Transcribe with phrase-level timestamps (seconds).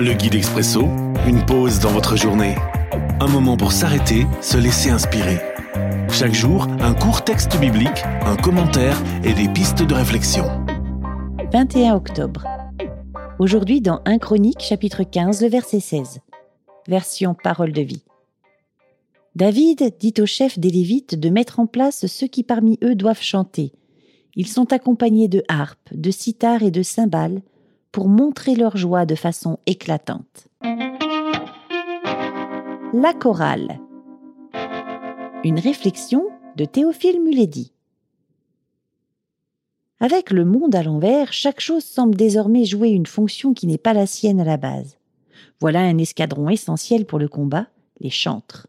[0.00, 0.82] Le guide expresso,
[1.26, 2.54] une pause dans votre journée.
[3.18, 5.38] Un moment pour s'arrêter, se laisser inspirer.
[6.08, 10.44] Chaque jour, un court texte biblique, un commentaire et des pistes de réflexion.
[11.52, 12.44] 21 octobre.
[13.40, 16.20] Aujourd'hui dans 1 Chronique chapitre 15, le verset 16.
[16.86, 18.04] Version parole de vie.
[19.34, 23.20] David dit au chef des Lévites de mettre en place ceux qui parmi eux doivent
[23.20, 23.72] chanter.
[24.36, 27.42] Ils sont accompagnés de harpes, de cithars et de cymbales
[27.92, 30.48] pour montrer leur joie de façon éclatante.
[32.92, 33.80] La chorale.
[35.44, 37.72] Une réflexion de Théophile Muledi.
[40.00, 43.94] Avec le monde à l'envers, chaque chose semble désormais jouer une fonction qui n'est pas
[43.94, 44.96] la sienne à la base.
[45.60, 47.66] Voilà un escadron essentiel pour le combat,
[48.00, 48.68] les chantres.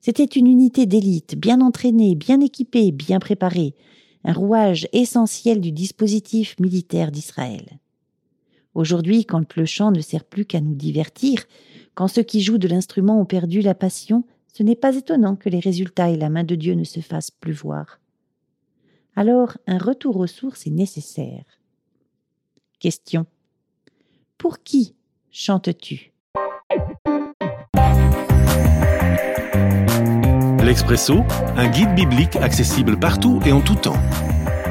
[0.00, 3.74] C'était une unité d'élite, bien entraînée, bien équipée, bien préparée,
[4.24, 7.78] un rouage essentiel du dispositif militaire d'Israël.
[8.74, 11.44] Aujourd'hui, quand le chant ne sert plus qu'à nous divertir,
[11.94, 15.48] quand ceux qui jouent de l'instrument ont perdu la passion, ce n'est pas étonnant que
[15.48, 18.00] les résultats et la main de Dieu ne se fassent plus voir.
[19.16, 21.44] Alors, un retour aux sources est nécessaire.
[22.78, 23.26] Question.
[24.38, 24.94] Pour qui
[25.30, 26.12] chantes-tu?
[30.62, 31.18] L'Expresso,
[31.56, 33.98] un guide biblique accessible partout et en tout temps.